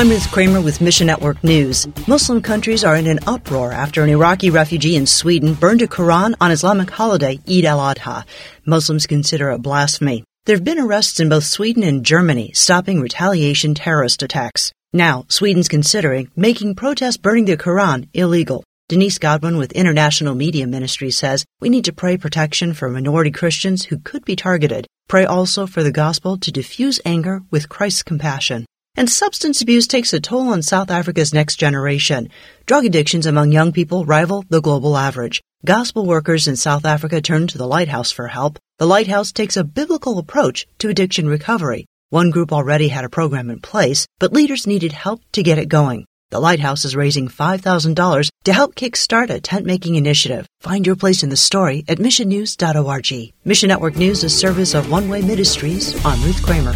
[0.00, 1.86] I'm Ruth Kramer with Mission Network News.
[2.08, 6.32] Muslim countries are in an uproar after an Iraqi refugee in Sweden burned a Quran
[6.40, 8.24] on Islamic holiday Eid al-Adha.
[8.64, 10.24] Muslims consider it blasphemy.
[10.46, 14.72] There have been arrests in both Sweden and Germany stopping retaliation terrorist attacks.
[14.94, 18.64] Now, Sweden's considering making protest burning the Quran illegal.
[18.88, 23.84] Denise Godwin with International Media Ministry says we need to pray protection for minority Christians
[23.84, 24.86] who could be targeted.
[25.08, 28.64] Pray also for the gospel to diffuse anger with Christ's compassion.
[28.96, 32.28] And substance abuse takes a toll on South Africa's next generation.
[32.66, 35.40] Drug addictions among young people rival the global average.
[35.64, 38.58] Gospel workers in South Africa turn to the Lighthouse for help.
[38.78, 41.86] The Lighthouse takes a biblical approach to addiction recovery.
[42.08, 45.68] One group already had a program in place, but leaders needed help to get it
[45.68, 46.06] going.
[46.30, 50.46] The Lighthouse is raising $5,000 to help kickstart a tent making initiative.
[50.60, 53.34] Find your place in the story at missionnews.org.
[53.44, 55.94] Mission Network News is service of One Way Ministries.
[56.04, 56.74] I'm Ruth Kramer.